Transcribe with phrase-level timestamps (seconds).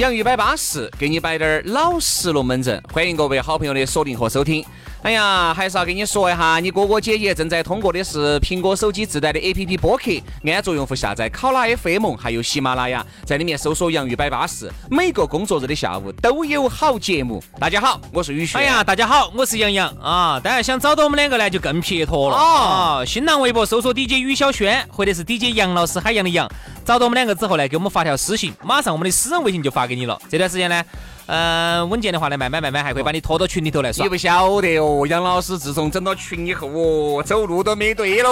[0.00, 2.82] 洋芋摆巴士，给你摆点儿老实龙门阵。
[2.90, 4.64] 欢迎各位好朋友的锁定和收听。
[5.02, 10.10] 哎呀，还是要跟你说一下，你哥哥姐姐正在通过的是苹果手机自带的 APP 播客，
[10.42, 17.42] 安卓用户下载考拉 FM，还有喜马拉雅，在里面搜索“洋芋摆巴士”，每个工作日的下午都有好节目。
[17.58, 18.58] 大家好，我是雨轩。
[18.58, 20.40] 哎呀，大家好，我是杨洋啊。
[20.42, 23.04] 当然想找到我们两个呢，就更撇脱了啊。
[23.04, 26.50] 新浪微博搜索 DJ 于小轩，或者是 DJ 杨老师海洋的杨，
[26.90, 30.20] 找到我们两个之后呢，给我们发条私信，马上我们的私人微信就发给你了。
[30.28, 30.82] 这段时间呢。
[31.26, 34.02] 嗯，稳健的话呢，慢慢慢慢还会把你拖到群里头来耍。
[34.02, 38.30] 你不晓得哦，杨老师自从整到群以后哦，走路都没对喽。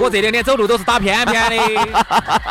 [0.00, 2.02] 我这两天走路都是打偏偏的，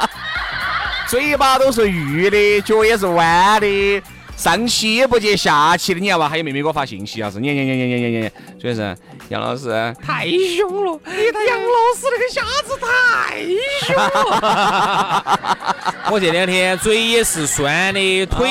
[1.10, 4.04] 嘴巴都是玉的，脚也是弯的。
[4.38, 6.28] 上气也不接下气的，你看吧？
[6.28, 8.98] 还有妹妹给我发信息啊，是你你你你你你，所以是
[9.30, 9.70] 杨老师
[10.04, 13.46] 太凶了，杨老师那个瞎子太
[13.86, 13.96] 凶
[14.42, 15.60] 了。
[16.12, 18.50] 我这两天嘴也是酸的，腿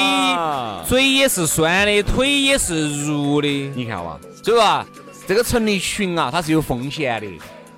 [0.86, 3.72] 嘴也是酸的，腿也是 rus 的。
[3.74, 4.86] 你看哇，所以说
[5.26, 7.26] 这个成立群啊，它是有风险的，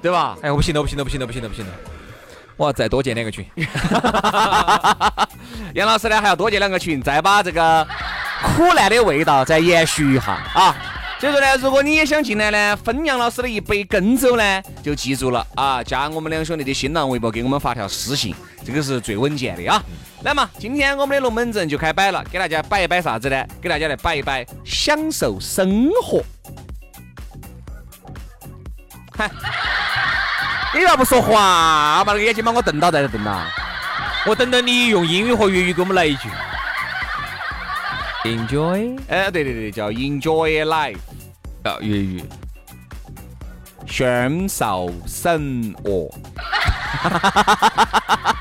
[0.03, 0.37] 对吧？
[0.43, 1.73] 哎，我不行了，不行了，不行了，不行了，不行了。
[2.63, 3.45] 我要再多建两个群，
[5.75, 7.85] 杨老师呢还要多建两个群，再把这个
[8.41, 10.77] 苦难的味道再延续一下啊！
[11.19, 18.33] 所以说呢，如果你也想进来呢，分杨老师的一杯羹粥呢，就记住了啊，加我们两兄弟的新浪微博，给我们发条私信，
[18.65, 19.83] 这个是最稳健的啊！
[20.23, 23.45] 来嘛，今天我们的龙门阵就开摆了，给大家摆一摆啥子呢？
[23.61, 26.23] 给大家来摆一摆享受生活。
[29.19, 29.29] 嗨。
[30.75, 33.47] 你咋不说话，把那个眼睛把我瞪到在这瞪啊！
[34.25, 36.29] 我等等你用英语和粤语给我们来一句。
[38.25, 40.97] Enjoy，哎，对对对，叫 Enjoy life，
[41.65, 42.25] 啊，粤语，
[43.87, 46.09] 享受生活。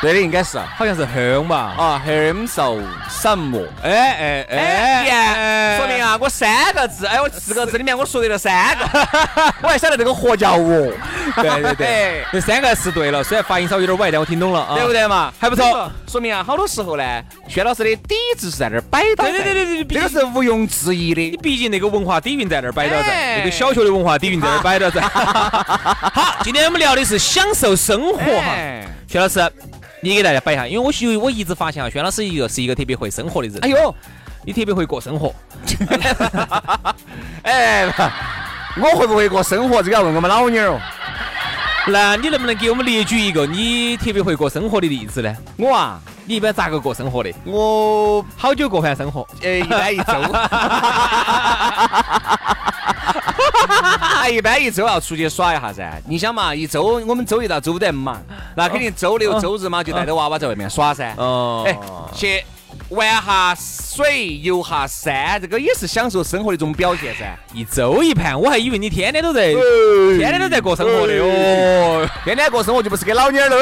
[0.00, 1.74] 对的，应该是，好像是 home 吧？
[1.76, 2.78] 啊，享受
[3.08, 3.60] 什么。
[3.82, 8.84] 哎哎哎，说明啊，我三个字，哎，我四个字里面我说对了三个，
[9.62, 10.92] 我还晓得这个活叫我。
[11.36, 15.32] 对对对，这三个是对了，虽然发音稍微有点歪，但我听懂了啊，对不对嘛？
[15.38, 15.90] 还不错。
[16.08, 17.04] 说明啊，好多时候呢，
[17.46, 19.24] 薛老师的底子是在那儿摆到。
[19.24, 21.20] 对对对对对，这个是毋庸置疑的。
[21.30, 25.02] 你毕竟那个文化底蕴在那儿摆到在，那个小学的文化底蕴在那儿摆到在。
[25.12, 28.54] 好，今天我们聊的是享受生活哈，
[29.06, 29.40] 薛老师。
[30.02, 33.58] 你给大家摆一下，因为我许我一直发现啊，轩老师一个是一个特别会生活的人。
[33.62, 33.94] 哎呦，
[34.44, 35.34] 你特别会过生活。
[37.42, 37.84] 哎，
[38.76, 39.82] 我会不会过生活？
[39.82, 40.80] 这个要问我们老妞儿哦。
[41.86, 45.34] 那你能不能给我们列举一个你特别会过生活的例子呢？
[45.56, 47.32] 我啊，你一般咋个过生活的？
[47.44, 49.26] 我好久过完生活？
[49.42, 50.04] 呃，一般一周。
[54.28, 56.00] 一般一周要出去耍一下噻。
[56.06, 58.22] 你想嘛，一周我们周一到周五在忙，
[58.56, 61.14] 那肯定周六周日嘛就带着娃娃在外面耍噻。
[61.16, 61.78] 哦，哎，
[62.14, 62.42] 去
[62.88, 67.38] 玩下水、游下山，这个也是享受生活的一种表现噻。
[67.52, 72.08] 一周一盘，我还以为你天天都在，天天都在过生活的哦。
[72.24, 73.56] 天天过生活就不是给老娘儿了。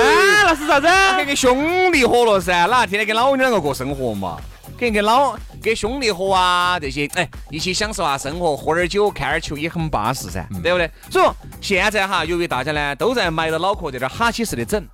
[0.00, 0.86] 啊，那是啥子？
[1.24, 4.36] 跟兄弟伙了噻，哪天天跟老娘两个过生活嘛？
[4.84, 5.34] 肯定跟老。
[5.62, 10.90] 跟兄弟伙啊这些，哎，一起享受下生活，喝点酒，看点球也很巴适噻，对不对？
[11.10, 14.84] 所以说现在哈，由于大家呢都在埋着脑壳在这哈起似的整，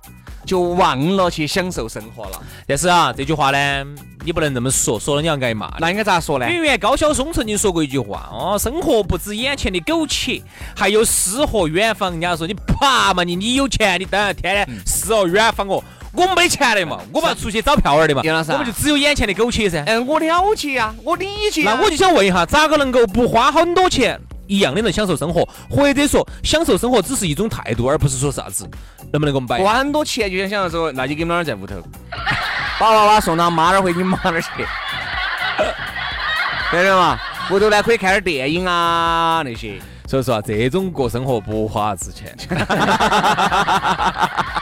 [0.45, 2.41] 就忘了去享受生活了。
[2.65, 3.85] 但是啊，这句话呢，
[4.23, 5.75] 你不能这么说，说了你要挨骂。
[5.79, 6.49] 那应该咋说呢？
[6.49, 10.41] 演员高晓松曾经说过一句话哦，生活不止眼前的苟且，
[10.73, 12.11] 还有诗和远方。
[12.11, 15.83] 人家说你爬嘛，你你有钱，你当然天天诗和远方哦。
[16.13, 19.83] 我们没钱的嘛，我们要出去找票儿的嘛，杨老师，我们就只有眼前的苟且噻。
[19.87, 21.63] 嗯，我了解呀，我理解。
[21.63, 25.47] 那我就想问一下，咋个能够不花很多钱，一样的能享受生活？
[25.69, 28.69] 或者说，享受生活只是一种态度，而不是说啥子？
[29.13, 29.63] 能不能给我们摆？
[29.63, 31.75] 花很多钱就想享受生活，那就给你们儿在屋头，
[32.79, 34.47] 把娃娃送到妈那儿回你妈那儿去，
[36.71, 37.17] 对的嘛？
[37.49, 39.79] 屋头呢可以看点电影啊那些。
[40.07, 42.35] 所以说啊，这种过生活不花值钱。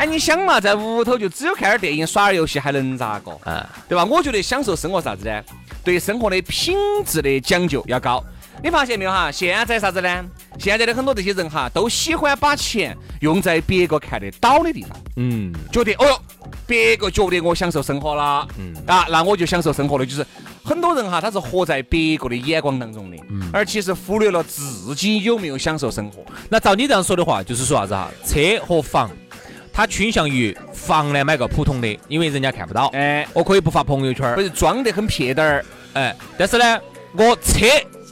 [0.00, 3.30] 哎，你想嘛，在屋头就只有看点电影、耍点游戏，还能咋个？
[3.44, 4.02] 嗯，对吧？
[4.02, 5.42] 我觉得享受生活啥子呢？
[5.84, 6.74] 对生活的品
[7.04, 8.24] 质的讲究要高。
[8.62, 9.30] 你发现没有哈？
[9.30, 10.24] 现在啥子呢？
[10.58, 16.20] 现在的很多这些人哈，都喜欢把钱用在别个看得到的地方，嗯，觉得哦哟，
[16.66, 20.06] 别个觉得我享受生活了，嗯啊，那我就享受生活了。
[20.06, 20.26] 就是
[20.64, 23.18] 很多人哈，他是活在别个的眼光当中的，
[23.52, 26.24] 而其实忽略了自己有没有享受生活。
[26.48, 28.10] 那照你这样说的话，就是说啥子哈？
[28.26, 29.10] 车和房，
[29.72, 34.34] 他倾向于房呢买个普通的，因为人家看不到，哎，我可以不发朋友圈儿。
[34.34, 35.64] 不，是装得很撇点儿，
[35.94, 36.80] 哎，但是呢，
[37.12, 37.66] 我车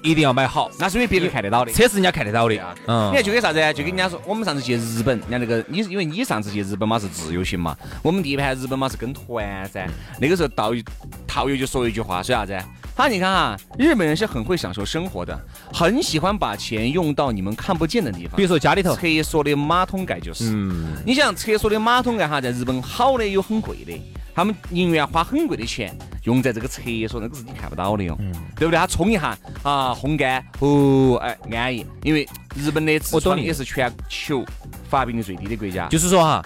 [0.08, 1.72] 一定要买好，那是因为别人看得到的。
[1.72, 3.60] 车是人家看得到的啊，嗯你看就跟啥子？
[3.74, 9.86] 就跟人家说，我们上次去日本，人家那个你因为你上次去日本嘛是自由行嘛，我们第一盘日本嘛是跟团噻。
[10.18, 10.82] 那个时候导游
[11.26, 12.58] 导游就说一句话，说啥子？
[12.96, 15.38] 他你看哈，日本人是很会享受生活的，
[15.72, 18.42] 很喜欢把钱用到你们看不见的地方比。
[18.42, 23.92] 如说家里头，厕所的马桶盖就是，嗯，你想厕所的马桶盖哈，在日本好的有很贵的，
[24.38, 25.92] 他们宁愿花很贵的钱
[26.22, 28.16] 用在这个厕所，那个是你看不到的哟，
[28.54, 28.78] 对不对？
[28.78, 31.84] 他冲一下啊，烘干，哦，哎，安逸。
[32.04, 32.24] 因为
[32.54, 34.44] 日本的痔疮也是全球
[34.88, 35.88] 发病率最低的国家。
[35.88, 36.40] 就是说哈，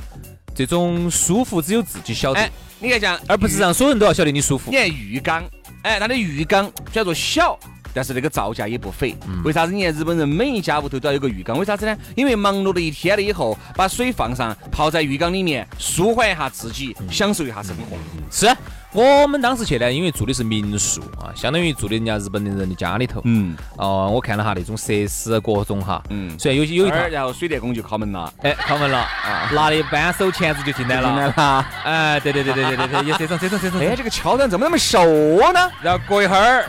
[0.54, 2.50] 这种舒服只有自己晓得哎，，
[2.80, 4.76] 你看像而不是让所有人都要晓得你舒服你。
[4.78, 5.44] 看浴缸，
[5.82, 7.60] 哎，它的浴缸虽然说小，
[7.94, 9.14] 但是那个造价也不菲。
[9.44, 9.72] 为啥子？
[9.72, 11.96] 你看日本人每一家屋头都要有个浴缸，为啥子呢？
[12.14, 17.96] 因为忙碌了一天了以后，把水放上，泡在浴缸里面，舒缓一下自己，享受一下生活。
[18.30, 18.48] 是
[18.92, 23.22] 我们当时去呢，因为住的是民宿啊，相当于住的人家日本的人的家里头。
[23.24, 31.66] 嗯哦，我看了哈那种设施各种哈，嗯，虽然有些有一套，然后水电工就敲门了，哎，敲门了啊，拿的扳手钳子就进来了进来了。
[31.84, 33.80] 哎，对对对对对对对，有这种这种这种。
[33.80, 35.02] 哎，这个桥段怎么那么熟
[35.52, 35.70] 呢？
[35.80, 36.66] 然后过一会儿，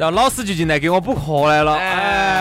[0.00, 1.74] 然后老师就进来给我补课来了。
[1.74, 2.39] 哎，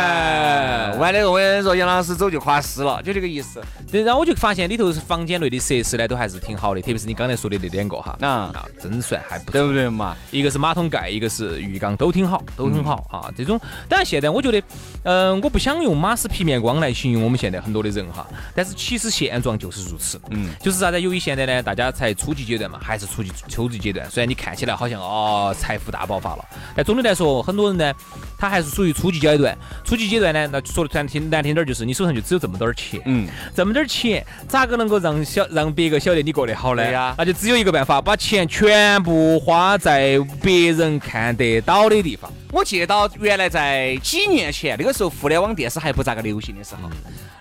[0.91, 3.61] 哎，完了，我跟你说，杨老师走就垮尸了，就这个意思。
[3.91, 9.51] 对，然后我就发现里头是房间内的设施呢，都还是挺好的，特别是你刚才说的那两个哈，啊，啊，真算还不错。
[9.51, 10.15] 对不对嘛？
[10.31, 13.31] 一个是马桶盖，一个是浴缸，都挺好，都很好、啊。
[13.35, 14.61] 这种，当然现在我觉得，
[15.03, 20.19] 嗯、我不想用马斯皮面光来形容我们现在很多的人哈，但是其实现状就是如此。
[20.29, 20.99] 嗯，就是啥子？
[20.99, 24.09] 由于现在呢，大家才初级阶段嘛，还是初级初级阶段。
[24.09, 26.45] 虽然你看起来好像哦财富大爆发了，
[26.75, 27.93] 但总的来说，很多人呢，
[28.37, 29.57] 他还是属于初级阶段。
[29.83, 33.01] 初级阶段呢，那说的难听难听点儿，就是你手上就只有这么点儿钱。
[33.05, 36.83] 嗯，这么点儿钱，咋个能够让小让别个晓得你过得好呢？
[36.83, 42.31] 对呀那就只有一个办法，把钱全部花在别人看得到的地方。
[42.51, 46.89] 我记到原来在几年前，那个时候互联网电视还不咋个流行的时候，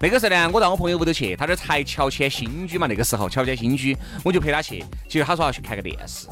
[0.00, 6.26] 那个时候呢，我到我朋友屋头去，他这才乔迁新居嘛，那个时候乔迁新居，我就陪他去，结果他说要去看个电视。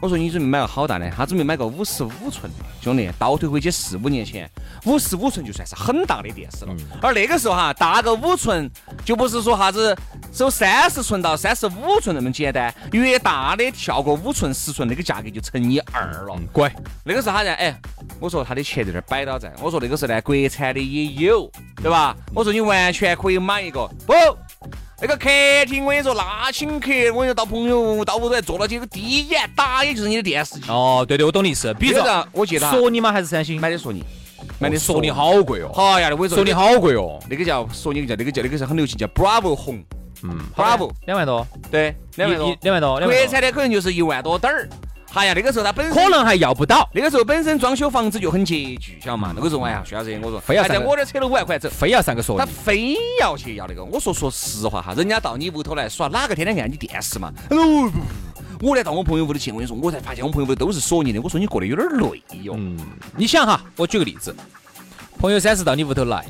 [0.00, 1.10] 我说你准备买个好大的？
[1.10, 4.50] 他准备买个五十五寸的，兄弟，倒退回去四五年前，
[4.84, 6.74] 五十五寸就算是很大的电视了。
[7.00, 8.70] 而那个时候哈，大个五寸
[9.02, 9.96] 就不是说啥子
[10.30, 16.38] 走三十寸到三十五寸那么简单，越大的跳过五寸、十寸，那个价格就乘以二了。
[16.52, 16.70] 乖，
[17.02, 17.74] 那个时候他在哎，
[18.20, 22.14] 我说他的钱在这儿摆到在，我说那个时候呢，国产的也有，对吧？
[22.34, 24.12] 我说你完全可以买一个，不，
[25.06, 25.28] 那个客
[25.66, 30.70] 厅我跟你说，那请客，我跟你说到朋友到屋头来坐到这个第一眼打也就是你的电视机。
[30.70, 31.74] 哦，对对，我懂你意思。
[31.74, 33.12] 比如说，我记得啊索尼吗？
[33.12, 33.60] 还是三星？
[33.60, 34.02] 买的索尼，
[34.58, 37.18] 买的索尼，好贵哦，好呀，我跟你说，索尼好贵哦。
[37.28, 39.84] 那个叫索尼叫那个叫那个是很流行，叫 Bravo 红
[40.22, 44.66] 嗯，Bravo，两万多，对，两万多，两万多国产的可能就是一万多点儿。
[45.14, 49.32] 哎呀，那个时候他本身可能还要不到，那个时候本身装修房子就很拮据，晓得嘛？
[49.34, 52.44] 那个时候哎呀，徐老师，我说非要在我这儿扯了五万块走，非要上个索他。
[52.44, 53.84] 非要去要那个。
[53.84, 57.32] 我说说实话哈，人家到你屋头来耍，哪个天天按你电视嘛？
[57.50, 57.98] 哦不不
[58.58, 61.20] 不，我来到我朋友屋头去，我跟你说，我才发现我朋友屋头都是索尼的。
[61.20, 62.54] 我说你过得有点累哟。
[62.56, 62.76] 嗯，
[63.16, 64.34] 你想哈，我举个例子，
[65.18, 66.24] 朋友三十到你屋头来，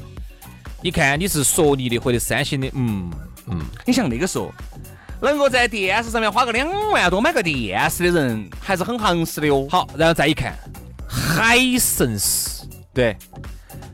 [0.82, 3.10] 一看你是索尼的或者三星的，嗯
[3.46, 4.52] 嗯，你像那个时候，
[5.24, 9.66] 能够在电视上面花个两万多买个电视的人，还是很行实的哟。
[9.70, 10.52] 好，然后再一看，
[11.08, 13.16] 海神寺，对，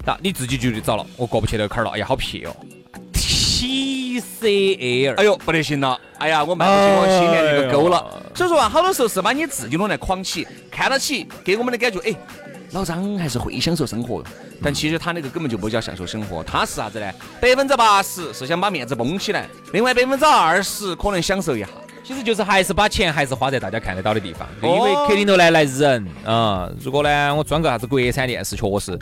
[0.05, 2.57] 那你自己就得找了，我过不去那个坎儿了，哎呀，好撇哦
[3.13, 5.99] ，TCL，哎呦，不得行了！
[6.19, 8.17] 哎呀，我迈不起我心里面那个沟了哎。
[8.35, 12.15] 所以说啊，好多时候是把你自己弄来框起，看到起，给我们的感觉，哎，
[12.73, 14.23] 老张还是会享受生活。
[14.63, 17.11] 但其实他那个根本就不叫享受生活，他是啥子呢？
[17.41, 21.69] 百分之八十是想把面子绷起来，另外百分之二十可能享受一下。
[22.03, 28.99] 其实就是还是把钱还是花在大家看得到的地方，哦因为客厅头来来人啊、如果呢我装个啥子国产电视，确实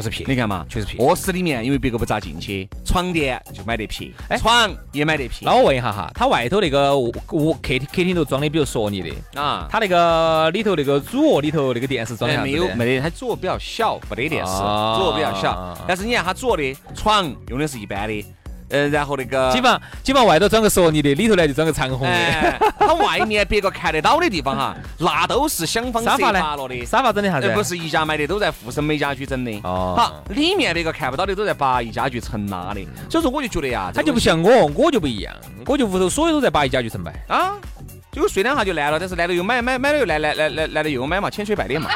[0.00, 1.04] 确实撇，你看嘛，确实撇。
[1.04, 9.66] 卧室里面因为别个不咋进去，床垫就买得撇，哎床也买得撇那我问一下哈，他外头那个卧卧客厅客厅头装的，比如索尼的，啊。
[9.70, 15.76] 他那个里头那个主卧里头那个电视装的没有没得，它主卧比较小，没得电视，啊主卧比较小。
[15.86, 18.24] 但是你看它主卧的床用的是一般的
[18.70, 22.08] 嗯，然后那个基本上基本上外头装个索尼的，里头呢就装个长虹的。
[22.12, 26.84] 哎，它外面别个看得到的地方哈，那都是想方设法了的。
[26.84, 27.54] 沙发整的啥子呃？
[27.54, 29.52] 不是宜家买的，都在富盛美家居整的。
[29.62, 32.80] 哦好，里面别个看不到的都在八一家具城拉的。
[33.08, 35.34] 所以说，我就觉得呀，他就不像我，我就不一样，
[35.66, 37.12] 我就屋头所有都在八一家具城买。
[37.28, 37.54] 啊，
[38.10, 41.88] 结果睡两下就烂了，但是来了又买，买买了又来来来来来了又买嘛，千锤百炼嘛。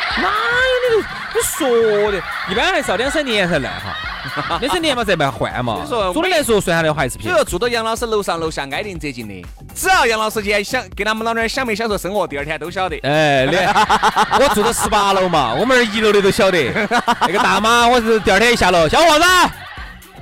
[1.35, 2.19] 你说的，
[2.51, 3.97] 一般还是要两三年才烂哈，
[4.61, 5.85] 两三年嘛再卖换嘛。
[5.87, 7.33] 总的来说，算下来还是便宜。
[7.33, 12.97] 所以说住到杨老师楼上楼下挨邻则近的，只要杨老师今天想跟他们老娘享没享受生活，第二天都晓得。
[13.03, 13.67] 哎，连
[14.39, 16.71] 我住到十八楼嘛，我们那儿一楼的都晓得。
[17.23, 19.25] 那个大妈，我是第二天一下楼，小伙子，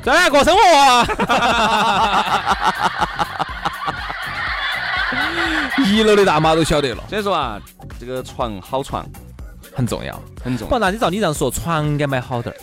[0.04, 1.06] 这儿过生活啊。
[5.86, 7.58] 一楼的大妈都晓得了，所以说啊，
[7.98, 9.04] 这个床好床
[9.74, 10.12] 很重要。
[10.44, 10.78] 很重要。
[10.78, 12.58] 那你照你这样说，床应该买好点儿。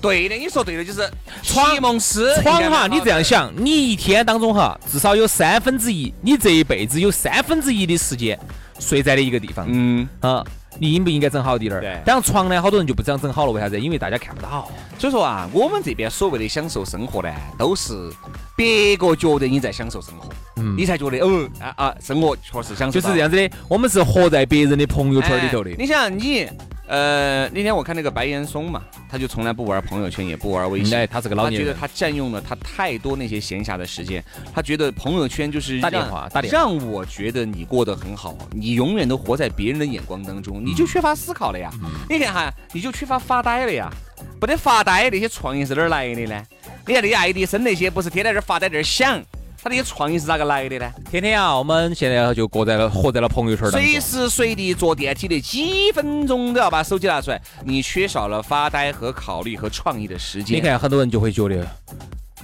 [0.00, 1.08] 对的，你说对的，就是
[1.42, 8.38] 床席梦思床哈，你这样，想，你一天当中哈，至少有三分之一，你这一辈子有三分之一的时间
[8.78, 9.66] 睡在的一个地方。
[9.68, 10.44] 嗯，啊，
[10.78, 11.80] 你应不应该整好滴点儿？
[11.80, 13.78] 对当然床呢，好多人就不想整好了，为啥子？
[13.78, 14.70] 因为大家看不到。
[14.98, 18.10] 所以说啊，我们这边所谓的享受生活呢，都是
[18.56, 25.74] 别个觉得你在享受生活，嗯你才觉得哦啊啊，生活确实享受就是这样子的，我们是活在别人的朋友圈里头的哎。
[25.78, 26.46] 你想你，
[26.90, 30.98] 呃，那天我看那个白岩松嘛，他就从来不玩朋友圈，也不玩微信。
[30.98, 34.20] 哎他是个老年人他觉得他占用了他太多那些闲暇的时间，
[34.52, 41.70] 他觉得朋友圈就是打电话打电话让我觉得你过得很好，你永远都活在别人的眼光当中，你就缺乏思考了呀。
[41.80, 43.88] 嗯你看哈，你就缺乏发呆了呀。
[44.40, 46.42] 不得发呆，那些创意是哪儿来的呢？
[46.86, 49.22] 你看那些爱迪生那些，不是天天在这儿发呆在这儿想，
[49.62, 50.90] 他那些创意是咋个来的呢？
[51.10, 53.80] 天天啊，我们现在就过在了活在了朋友圈当中。
[53.80, 60.56] 随时随地坐电梯的几分钟都要把手机拿出来，你缺少了发呆和考虑和创意的时间。
[60.56, 61.66] 你看，很多人就会觉得，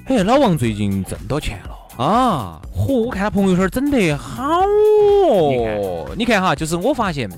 [0.04, 2.04] 哎，老王最近挣到钱了。
[2.04, 4.60] 啊，嚯，我看他朋友圈整得好
[5.30, 6.06] 哦。
[6.18, 7.30] 你看哈，就是我发现，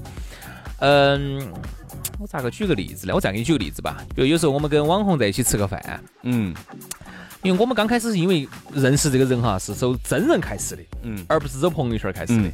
[0.81, 1.41] 嗯，
[2.19, 3.15] 我咋个举个例子呢？
[3.15, 3.99] 我再给你举个例子吧。
[4.17, 6.53] 就有时候我们跟网红在一起吃个饭，嗯
[7.43, 12.53] 因为我们刚开始是因为认识这个人哈，是走真人开始的，嗯，而不是走朋友圈开始的嗯。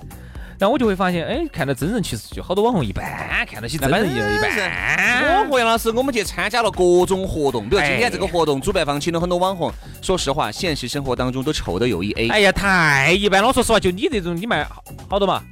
[0.57, 3.05] 然后我就会发现，哎，看到真人其实就好多网红一般，
[3.45, 5.47] 看到起真人一一般。
[5.47, 9.73] 我和杨老师，我们去参加了各种活动，比如今天这个活动，主办方请了很多网红。
[10.01, 12.29] 说实话，现实生活当中都丑的有一 A。
[12.29, 13.49] 哎呀，太一般了！
[13.49, 15.43] 我说实话，就你这种，你卖好好多嘛？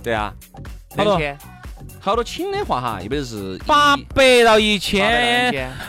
[0.00, 0.32] 对啊，
[0.96, 1.20] 好多
[2.04, 5.08] 好多请的话哈，一般都是八百到一千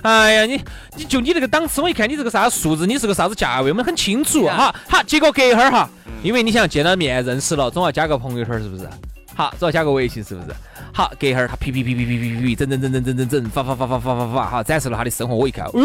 [0.04, 0.64] 哎呀，你
[0.96, 4.46] 你就你这个档次，我一看你这个啥数字，你是个啥子价位，我们很清楚。
[4.46, 5.90] 哈好，结果隔一会儿哈，
[6.22, 8.88] 因为你想见了面认识了，总要加个朋友圈，是不是？
[9.36, 10.56] 好，总要加个微信，是不是？
[10.94, 15.34] 好，隔一会儿他 P P P P P P P 整整整整整整整发发发发发发发，好，展示了他的生活。
[15.34, 15.82] 我一看，哎，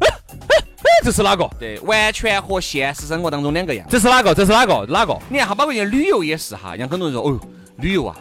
[0.00, 0.64] 哎哎哎，
[1.04, 1.46] 这是哪个？
[1.60, 3.86] 对，完全和现实生活当中两个样。
[3.90, 4.34] 这是哪个？
[4.34, 4.86] 这是哪个？
[4.88, 5.14] 哪个？
[5.28, 7.40] 你看，哈，包括人旅游也是哈，像很多人说，哦哟，
[7.76, 8.16] 旅游啊，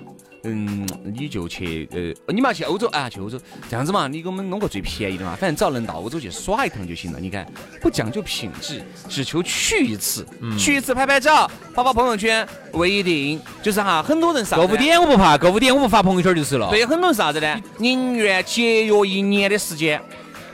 [0.46, 7.20] 嗯，你就去，呃，你们要去欧洲啊，去欧洲，这样子嘛，你给我们弄个最便宜的嘛，反正只要能到欧洲去耍一趟就行了。
[7.20, 7.46] 你看，
[7.82, 10.26] 不讲究品质，只求去一次，
[10.58, 16.70] 去一次拍拍照，发发朋友圈，不一定就是哈，很多人啥购物点我不怕，购物点我不发朋友圈就是了。
[16.70, 17.62] 对，很多人是啥子呢？
[17.80, 20.00] 宁愿节约一年的时间，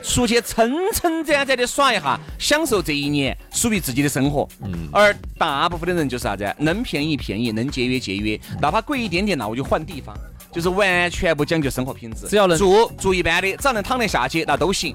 [0.02, 4.48] 出去撑撑展展的耍一下，享受这一年属于自己的生活。
[4.62, 4.88] 嗯。
[4.92, 6.54] 而大部分的人就是啥子？
[6.58, 10.16] 能便宜便宜，能节约节约，哪怕贵一点点，那我就换地方，
[10.50, 12.26] 就是完全不讲究生活品质。
[12.28, 14.94] 只要能住住一般的，只要能躺得下去，那都行。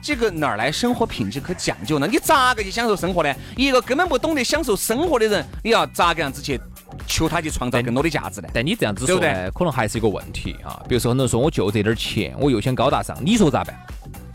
[0.00, 2.06] 这个哪儿来生活品质可讲究呢？
[2.06, 3.34] 你咋个去享受生活呢？
[3.56, 6.60] 一个根本不懂得享受生活的人，你要咋个样子去
[7.04, 8.48] 求他去创造更多的价值呢？
[8.54, 10.80] 但你这样子说呢，可能还是一个问题啊。
[10.88, 13.76] 比如说，很多人说我就这点儿钱，我又想高大上，你说咋办？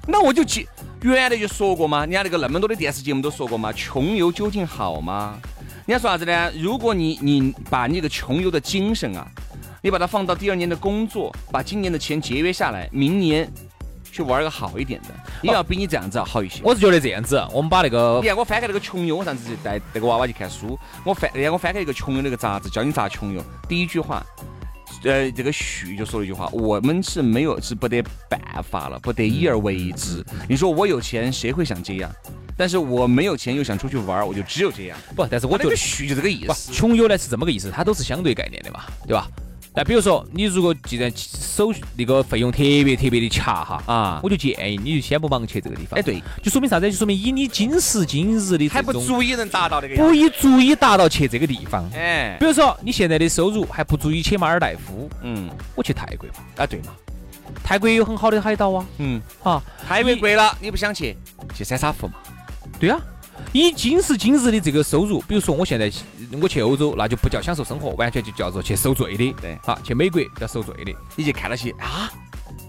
[0.05, 0.67] 那我就记，
[1.01, 5.39] 原来就说过嘛，人家那个那么多的电视节目都说过嘛，穷游究竟好吗？
[5.85, 6.51] 人家说啥子呢？
[6.57, 9.25] 如果你你把那个穷游的精神啊，
[9.81, 13.49] 你把它放到第二年的工作，把今年的钱节约下来，明年
[14.11, 15.09] 去玩个好一点的，
[15.41, 16.61] 也要比你这样子要好一些。
[16.63, 23.41] 我是觉得这样子，我们把那个你看我翻开那个穷游，我上次就带那个娃娃去看书，我翻你看我翻开一个穷游那个杂志，教你咋穷游。
[23.67, 24.21] 第一句话，
[25.03, 30.23] 呃，这个旭就说了一句话：我们是没有是不得办法了，不得已而为之。
[30.47, 32.11] 你说我有钱，谁会想这样？
[32.55, 34.97] 但是我没有钱又想出去玩，我就只有这样。
[35.15, 36.71] 不，但是我觉得旭就这个意思。
[36.71, 39.27] 穷游呢是这么个意思，它都是相对概念的嘛，对吧？
[39.75, 45.99] 那比如说你如果既然手那个费用特别特别的卡哈啊我就建议你就先不忙去这个地方。
[45.99, 46.91] 哎对，就说明啥子？
[46.91, 50.13] 就说明以你今时今日的还不足以能达到那个不。
[50.13, 51.89] 以足以达到去这个地方。
[51.95, 56.35] 哎比，如说你现在的收入还不足以去马尔代夫，嗯，我去泰国吧。
[56.57, 56.93] 啊对嘛，
[57.63, 61.17] 泰国也有很好的海岛啊，嗯，啊，太贵贵了，你不想去，
[61.55, 62.13] 去三沙湖嘛。
[62.79, 62.99] 对啊，
[63.51, 65.91] 以今时今日的这个收入，比如说我现在
[66.41, 69.33] 我去欧洲，那就不叫享受生活，完全就叫做去受罪的。
[69.41, 70.93] 对好，去美国叫受罪的。
[71.15, 72.11] 你去看那些啊，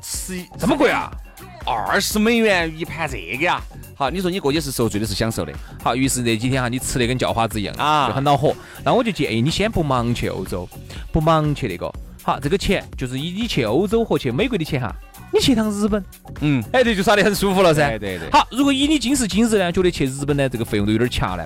[0.03, 1.11] 吃这么贵啊？
[1.67, 3.63] 二十美元一盘这个呀？
[3.97, 5.53] 好，你说你过去是受罪的，是享受的。
[5.83, 8.55] 好，于是这几天哈，你吃的跟叫花子一样啊就很恼火。
[8.85, 10.69] 那我就建议你先不忙去欧洲，
[11.11, 11.91] 不忙去那个。
[12.23, 14.95] 好，这个钱就是以你去欧洲和去美国的钱哈，
[15.35, 16.03] 你去趟日本，
[16.43, 17.89] 嗯，哎，对就耍得很舒服了噻。
[17.91, 21.45] 对对对好，如果以你今时今日呢，觉得去日本呢这个费用都有点掐呢，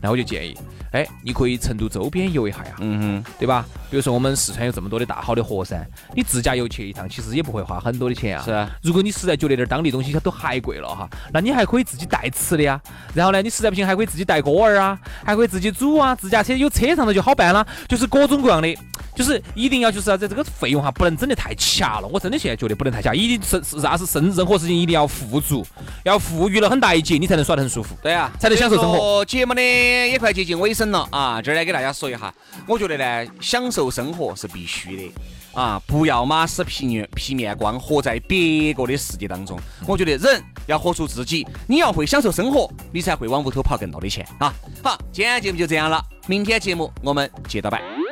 [0.00, 0.58] 那我就建议，
[0.90, 3.64] 哎，你可以成都周边游一下呀，嗯哼对吧？
[3.90, 8.44] 比如说我们四川有这么多的大好的河山，你自驾游去一趟，其实也不会花很多的钱啊。
[8.44, 12.80] 是啊如果你实在觉得点儿当地东西它都还贵了哈，那你还可以自己带吃的呀。
[13.14, 16.12] 然后呢，你实在不行还可以自己带锅儿啊，还可以自己煮啊。
[16.14, 18.76] 自驾车有车上头就好办了，就是各种各样的，
[19.18, 22.06] 就是一定要就是要在这个费用哈，不能整得太掐了。
[22.06, 25.66] 我真的现在觉得不能太掐，一定是是啥是任任何事情一定要富足，
[26.04, 27.96] 要富裕了很大一截，你才能耍得很舒服。
[28.00, 29.24] 对啊，才能享受生活。
[29.24, 32.32] 节目呢也快接近尾声了啊，这儿来给大家说一下，
[32.64, 35.12] 我觉得呢，享受生活是必须的。
[35.52, 39.58] 啊，不要马死皮面皮面光，活在别个的世界当中。
[39.84, 44.54] 我觉得人要活出自己，你要会享受生活，你才会往屋头跑更多的钱啊。
[44.84, 48.07] 好，今天节目就这样了，明天节目我们接着摆。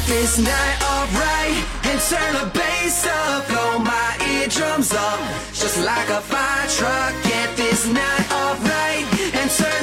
[0.00, 5.20] Get this night alright and turn the bass up, blow my eardrums up,
[5.52, 7.12] just like a fire truck.
[7.24, 9.04] Get this night alright
[9.34, 9.79] and turn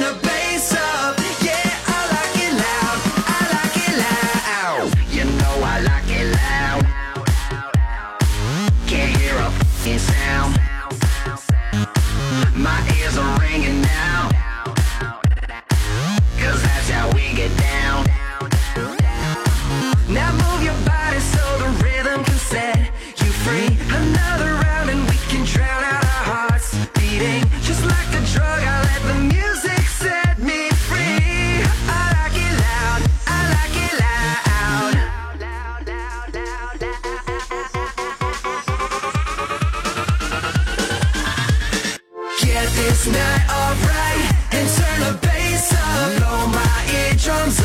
[42.98, 46.18] This night alright and turn the bass up.
[46.18, 47.62] Blow my eardrums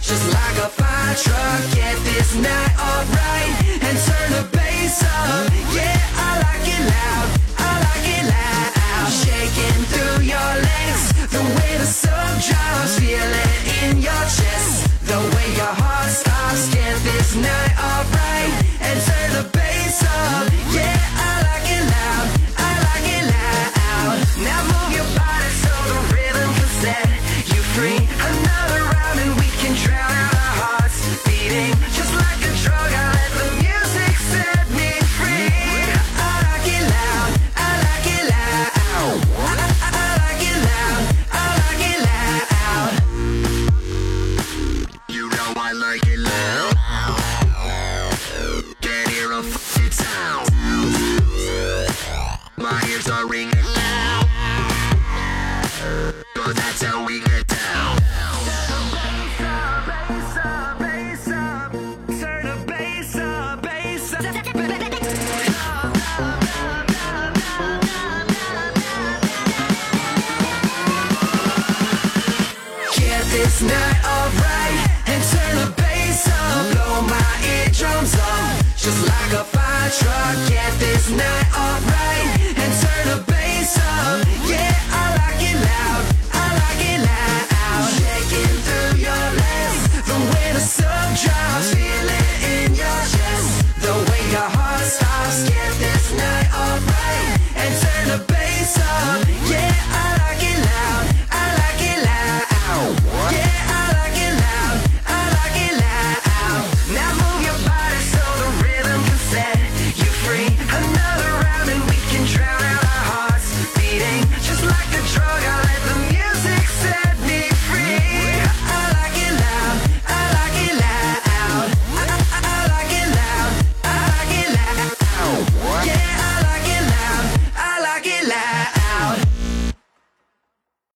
[0.00, 1.74] just like a fire truck.
[1.74, 2.77] Get this night